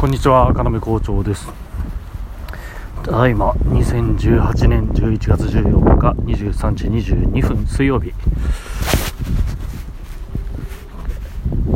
[0.00, 1.46] こんにちは、要校長です。
[3.04, 8.14] ただいま、2018年11月14日23時22分水曜日。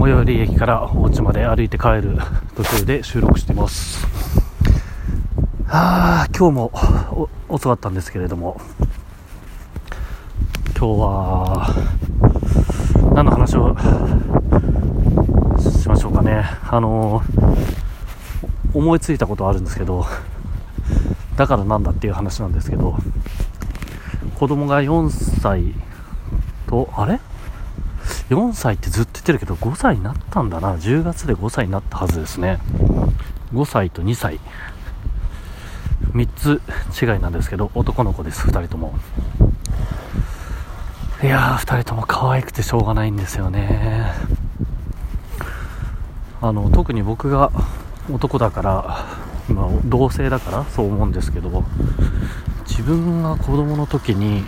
[0.00, 2.18] 最寄り駅からお家まで歩いて帰る
[2.56, 4.04] 途中で収録しています。
[5.68, 8.60] はあ、今日も遅かったんですけれども、
[10.76, 11.72] 今日は、
[13.14, 13.76] 何の話を
[15.60, 16.44] しましょうかね。
[16.68, 17.22] あの
[18.74, 20.06] 思いついたことあるんですけど、
[21.36, 22.96] だからなんだっていう話なんですけど、
[24.38, 25.74] 子供が4歳
[26.66, 27.20] と、あれ
[28.30, 30.74] ?4 歳ってずっと言ってるけど、5歳になったんだな。
[30.76, 32.58] 10月で5歳になったはずですね。
[33.52, 34.40] 5歳と2歳。
[36.12, 36.62] 3つ
[37.00, 38.94] 違いなんですけど、男の子です、2人とも。
[41.22, 44.12] いやー、2人とも可愛くてしょうがないんですよね。
[46.40, 47.50] あの、特に僕が
[48.10, 49.06] 男だから、
[49.48, 51.64] まあ、同性だからそう思うんですけど
[52.66, 54.44] 自分が子供の時に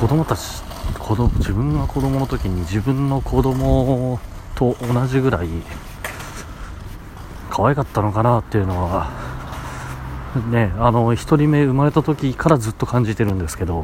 [0.00, 0.62] 子供たち
[0.98, 4.20] 子供自分が子供の時に自分の子供
[4.54, 5.48] と同じぐらい
[7.50, 9.10] 可愛かったのかなっていうのは
[10.50, 13.82] ねあの1人目生まれた時からずっと感じてるんですけど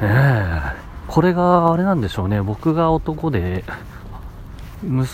[0.00, 2.40] ねえこれがあれなんでしょうね。
[2.40, 3.64] 僕が男で
[4.84, 5.08] 息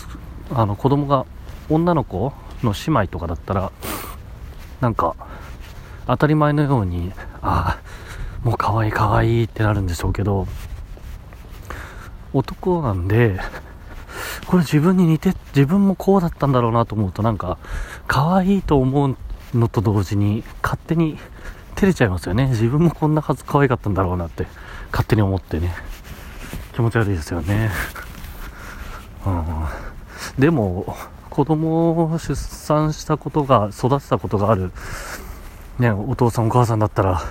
[0.51, 1.25] あの子供が
[1.69, 3.71] 女の子の姉妹とかだったら
[4.81, 5.15] なんか
[6.07, 7.81] 当たり前のようにああ
[8.43, 10.47] もう可愛い可愛いってなるんでしょうけど
[12.33, 13.39] 男なんで
[14.47, 17.57] これ自分に似て自分もこうだったんだろうなと思うとなんか
[18.07, 19.15] 可愛いと思う
[19.53, 21.17] のと同時に勝手に
[21.75, 22.47] 照れちゃいますよね。
[22.47, 24.47] 自分もこんなはず可愛かったんだろうなって
[24.91, 25.73] 勝手に思ってね。
[26.73, 27.69] 気持ち悪いですよね。
[29.25, 29.43] うん
[30.37, 30.95] でも
[31.29, 34.71] 子供を出産したことが育てたことがある、
[35.77, 37.21] ね、お父さんお母さんだったら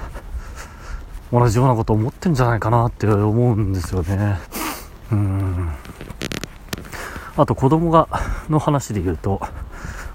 [1.33, 4.39] 同じようなこと思ってんじゃないかなって思うんですよね。
[5.13, 5.69] うん。
[7.37, 8.09] あと子供が
[8.49, 9.41] の話で言うと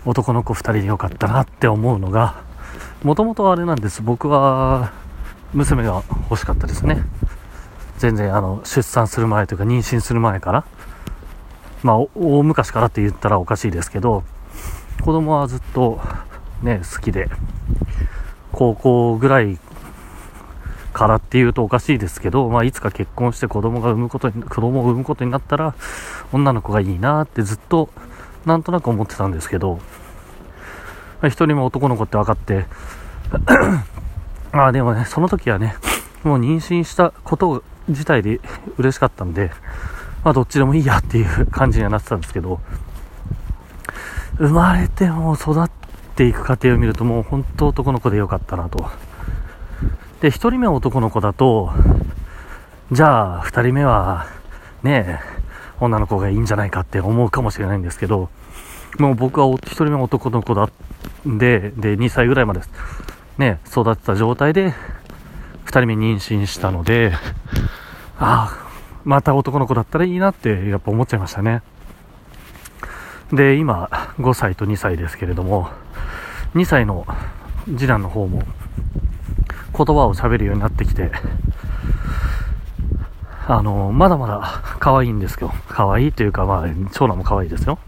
[0.06, 2.44] 男の子2人でよかったなって思うのが
[3.04, 4.02] もともとあれなんです。
[4.02, 4.92] 僕は
[5.54, 7.04] 娘が欲しかったですね。
[8.00, 10.66] 全然あの出産する前というか妊娠する前から
[11.84, 14.24] まあ、大昔からって言ったらおかしいですけど、
[15.02, 16.00] 子供はずっと
[16.62, 17.30] ね、好きで、
[18.52, 19.60] 高校ぐらい
[20.94, 25.76] からっていうとおかしいですけど、まあ、いつか結婚して子供が産むことに、子供を産むことになったら、
[26.32, 27.90] 女の子がいいなってずっと、
[28.46, 29.76] なんとなく思ってたんですけど、
[31.22, 32.66] まあ、一人も男の子って分かって、
[34.54, 35.76] まあでもね、その時はね、
[36.24, 38.40] もう妊娠したこと自体で
[38.78, 39.52] 嬉しかったんで、
[40.24, 42.60] まあどっちでもいいやっていう感じにはなってたんですけど、
[44.38, 45.70] 生まれても育っ
[46.16, 48.90] ていく過程を見るともう本当男の子でよかったなと。
[50.22, 51.72] で、一人目は男の子だと、
[52.92, 54.28] じゃあ二人目は
[54.82, 55.20] ね、
[55.80, 58.30] 女の子がいいんじゃないかって思うかもしれないんですけど、
[59.00, 60.70] もう僕は一人目男の子だ
[61.26, 62.62] で、で、2歳ぐらいまで
[63.38, 64.74] ね、育てた状態で、
[65.66, 67.14] 二人目妊娠したので、
[68.20, 68.63] ああ、
[69.06, 71.62] また男の子だったらいいなってやっぱ思っちゃいましたね。
[73.32, 75.70] で、今、5歳と2歳ですけれども、
[76.56, 77.06] 2歳の
[77.66, 78.44] 次男の方も
[79.76, 81.12] 言葉を喋るようになってきて、
[83.48, 85.54] あの、まだまだ可愛いんですよ。
[85.68, 87.80] 可愛いというか、まあ、長男も可愛いですよ。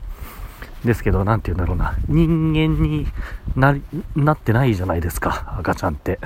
[0.83, 1.95] ですけど、なんて言うんだろうな。
[2.07, 3.07] 人間に
[3.55, 3.81] なり、
[4.15, 6.19] なってないじゃないですか、赤ちゃんって。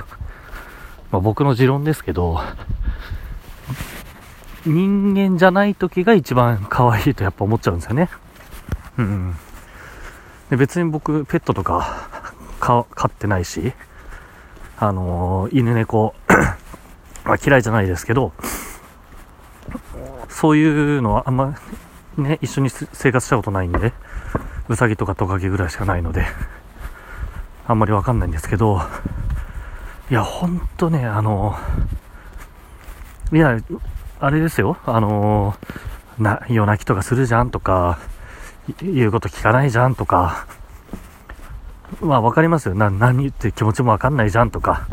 [1.12, 2.40] まあ、僕の持論ですけど、
[4.66, 8.10] 人間じゃない時が一番可愛いとやっぱ思っちゃうんですよね。
[8.98, 9.36] うん。
[10.50, 13.72] で別に僕、ペットとかか飼ってないし、
[14.78, 16.14] あのー犬猫
[17.24, 18.32] まあ嫌いじゃないですけど、
[20.28, 21.58] そういうのはあんま
[22.16, 23.92] ね、一緒に生活したことないんで、
[24.68, 26.26] うさぎとかトカゲぐらいしかないので、
[27.66, 28.82] あんまりわかんないんですけど、
[30.10, 31.56] いや、ほんとね、あの
[33.32, 33.58] いや、
[34.20, 37.98] あれですよ、あのー、な、夜泣きとかするじゃんとか、
[38.82, 40.46] 言うこと聞かないじゃんとか、
[42.02, 42.74] まあわかりますよ。
[42.74, 44.86] な、何言って気持ちもわかんないじゃんとか、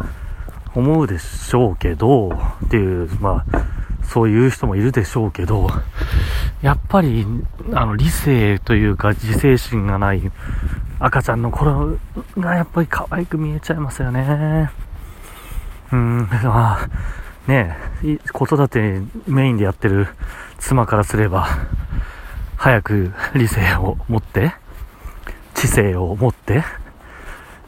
[0.74, 2.30] 思うでしょうけど、
[2.66, 3.66] っていう、まあ、
[4.04, 5.68] そういう人もいるでしょうけど、
[6.62, 7.26] やっぱり、
[7.74, 10.22] あの、理性というか自制心がない
[11.00, 11.98] 赤ちゃんの頃
[12.38, 14.72] がやっぱり可愛く見えちゃいますよね。
[15.92, 16.90] うん、まあ、
[17.48, 17.78] ね、
[18.34, 20.08] 子育てメインでやってる
[20.60, 21.48] 妻からすれば、
[22.58, 24.54] 早く理性を持って、
[25.54, 26.64] 知性を持って、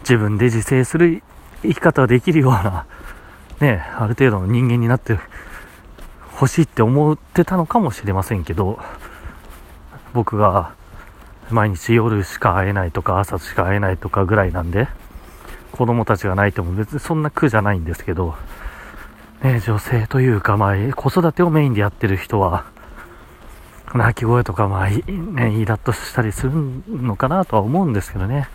[0.01, 1.23] 自分で自制する
[1.61, 2.85] 生き方ができるような、
[3.61, 5.17] ね、ある程度の人間になって
[6.33, 8.79] ほしいって思ってたのかもしれませんけど、
[10.13, 10.73] 僕が
[11.49, 14.87] 毎日夜しか会えないとか朝しか会えないとかぐらいなんで、
[15.71, 18.35] 子供たちが泣いても別にそんな苦じゃないんですけど、
[19.43, 22.65] ね、女性というか、まあ、子育てをメインでやってる人は、
[23.93, 24.99] 泣き声とか、まあ、ね、
[25.51, 26.51] イラッとしたりする
[26.87, 28.47] のかなとは思うんですけどね。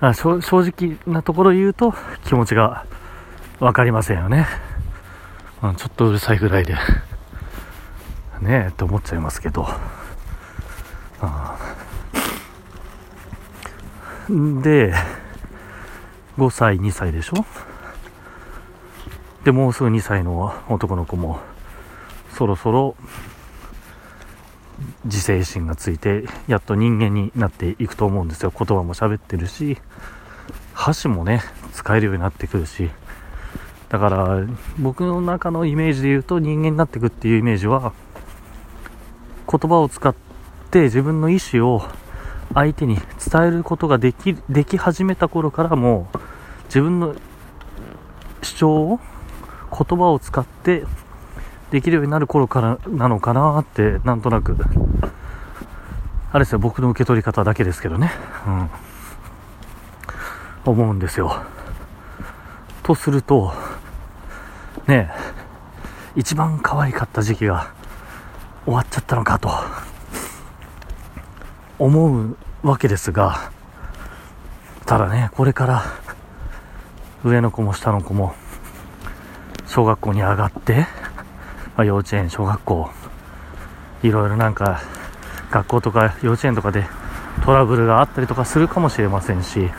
[0.00, 1.92] あ正直なところ言うと
[2.24, 2.86] 気持ちが
[3.58, 4.46] 分かりませんよね。
[5.60, 9.68] ちょっとうるさいぐらいで、ねえって思っちゃいますけど。
[14.30, 14.94] んで、
[16.36, 17.44] 5歳、2歳でしょ？
[19.48, 21.40] で、もうすぐ2歳の男の子も、
[22.34, 22.96] そろそろ
[25.06, 28.52] 自制心がついて、やっと人間になっていくと思うんですよ。
[28.54, 29.78] 言葉も喋ってるし、
[30.74, 31.40] 箸もね、
[31.72, 32.90] 使えるようになってくるし、
[33.88, 34.40] だから
[34.78, 37.94] 僕の中のイメージで言うと人間になっていくっていうイメージは、
[39.50, 40.14] 言葉を使っ
[40.70, 41.80] て自分の意思を
[42.52, 46.18] 相手に伝えることができ、でき始めた頃からもう
[46.66, 47.14] 自分の
[48.42, 49.00] 主張を
[49.70, 50.84] 言葉を使って
[51.70, 54.56] できるようになる頃からなのかなってなんとなく。
[56.30, 58.10] あれですよ僕の受け取り方だけですけどね、
[58.46, 58.70] うん、
[60.66, 61.42] 思うんですよ。
[62.82, 63.52] とすると
[64.86, 67.72] ねえ一番可愛かった時期が
[68.64, 69.50] 終わっちゃったのかと。
[71.78, 73.52] 思うわけですが
[74.84, 75.84] ただねこれから
[77.24, 78.34] 上の子も下の子も
[79.68, 80.86] 小学校に上がって、
[81.76, 82.90] まあ、幼稚園、小学校、
[84.02, 84.80] いろいろなんか、
[85.50, 86.84] 学校とか幼稚園とかで
[87.44, 89.70] トラブルがあったりとかするかもしれませんし、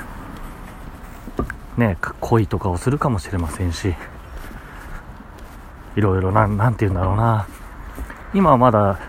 [1.77, 3.95] ね、恋とかをするかもしれませんし、
[5.95, 7.47] いろいろなん、なんて言うんだろうな。
[8.33, 8.99] 今はまだ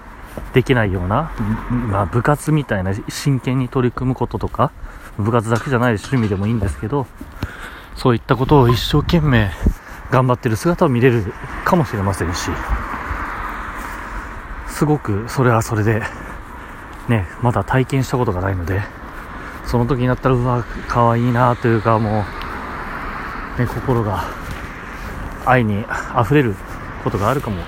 [0.55, 1.31] できないような、
[1.71, 4.73] まあ、部活みたいな真剣に取り組むこととか、
[5.19, 7.07] 部活だけじゃない趣味でもいいんですけど、
[7.97, 9.51] そういったことを一生懸命
[10.11, 11.33] 頑張ってる姿を見れる
[11.65, 12.51] かもしれませんし、
[14.69, 16.03] すごくそれはそれで、
[17.09, 18.83] ね、まだ体験したことがないので、
[19.67, 22.25] その時になったら、うわ、可愛いいなというか、も
[23.57, 24.25] う、ね、心が
[25.47, 25.85] 愛に
[26.21, 26.57] 溢れる
[27.05, 27.63] ことがあるかも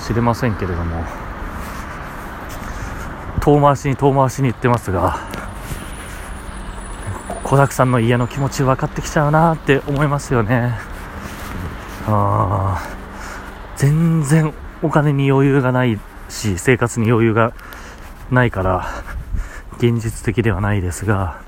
[0.00, 1.04] しれませんけれども、
[3.40, 5.18] 遠回しに遠回しに言ってますが、
[7.44, 10.95] 子だくさんの家の気持ち分かってきちゃうなって思いますよね。
[12.08, 12.80] あ
[13.76, 15.98] 全然お金に余裕がない
[16.28, 17.52] し、生活に余裕が
[18.30, 18.86] ないから、
[19.78, 21.40] 現実的ではないですが、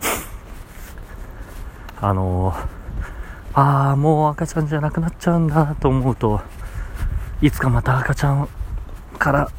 [2.00, 2.54] あの
[3.54, 6.40] ああ、もう赤ちゃんじゃなくなっちゃうんだと思うと、
[7.40, 8.48] いつかまた赤ちゃん
[9.18, 9.50] から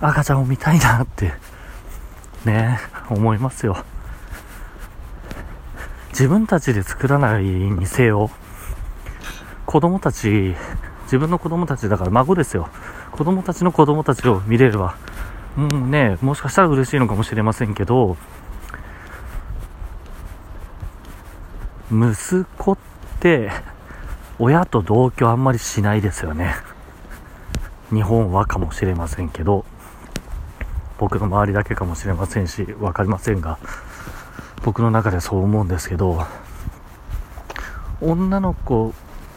[0.00, 1.32] 赤ちゃんを見たいなって、
[2.44, 3.76] ね、思いますよ。
[6.10, 8.30] 自分たちで作らないにせよ、
[9.72, 10.54] 子供たち、
[11.04, 12.68] 自分の子供たちだから孫ですよ。
[13.10, 14.96] 子供たちの子供たちを見れれば、
[15.56, 18.18] うんね、もしかしたら嬉しいのかもしれませんけど、
[21.90, 22.78] 息子っ
[23.20, 23.50] て、
[24.38, 26.54] 親と同居あんまりしないですよね。
[27.88, 29.64] 日本はかもしれませんけど、
[30.98, 33.58] 僕の周りだけかもしれませんし、わかりませんが、
[34.64, 36.26] 僕の中でそう思うんですけど、
[38.02, 38.92] 女の子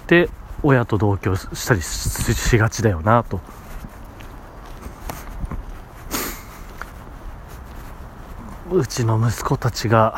[0.05, 0.29] って
[0.61, 3.41] 親と同居したりしがちだよなと。
[8.71, 10.15] うちの息子たちが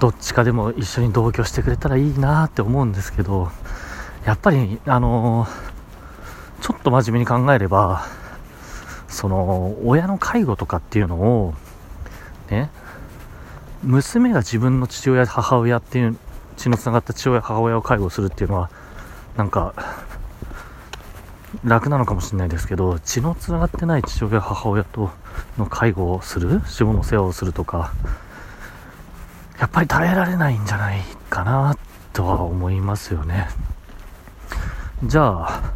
[0.00, 3.48] どっちかでも一緒に同居してくれたらいいなって思うんですけど
[4.26, 5.46] やっぱりあの
[6.60, 8.06] ちょっと真面目に考えれば
[9.08, 11.54] その親の介護とかっていうのを
[12.50, 12.70] ね
[13.84, 16.18] 娘が自分の父親母親っていう
[16.60, 18.70] 血のつながった父親母親を介護するっていうのは
[19.34, 19.74] なんか
[21.64, 25.10] 楽なのかもしれないですけど血のつながってない父親母親と
[25.56, 27.94] の介護をする死後の世話をするとか
[29.58, 31.00] やっぱり耐えられないんじゃない
[31.30, 31.78] かな
[32.12, 33.48] とは思いますよね。
[35.02, 35.72] じゃあ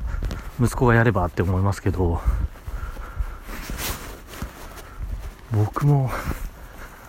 [0.60, 2.20] 息子がやればって思いますけど
[5.50, 6.10] 僕も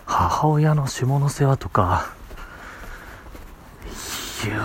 [0.06, 2.15] 母親の下の世話とか
[4.46, 4.58] いや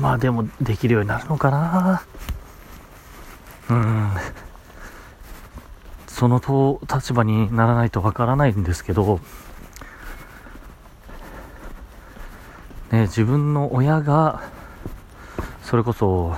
[0.00, 2.02] まあでもできるようになるのかな。
[3.68, 4.10] うん。
[6.06, 9.20] そのと立場にならないとわからないんですけど、
[12.92, 14.42] ね、自分の親が、
[15.62, 16.36] それこそ、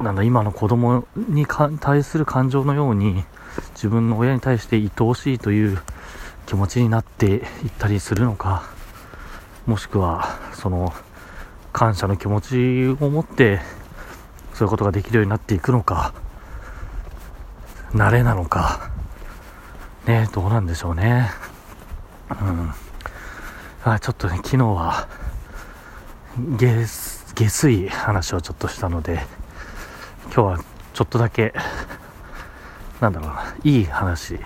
[0.00, 1.46] なんだ、今の子供に
[1.80, 3.24] 対する感情のように、
[3.74, 5.78] 自分の親に対して愛おしいという
[6.46, 7.42] 気持ちになっていっ
[7.78, 8.64] たりするのか、
[9.70, 10.92] もしくは、その、
[11.72, 13.60] 感謝の気持ちを持って、
[14.52, 16.12] そういうことができるようになっていくのか、
[17.92, 18.90] 慣れなのか、
[20.06, 21.30] ね、どうなんでしょうね。
[22.30, 22.72] うん。
[23.84, 25.06] あちょっとね、昨日は、
[26.58, 26.84] 下、
[27.36, 29.24] 下水話をちょっとしたので、
[30.24, 30.58] 今日は
[30.94, 31.54] ちょっとだけ、
[33.00, 34.36] なんだろうな、いい話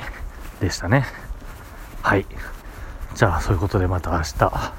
[0.60, 1.06] でしたね。
[2.02, 2.26] はい。
[3.14, 4.74] じゃあ、そういうことでまた明日、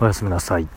[0.00, 0.68] おやすみなさい。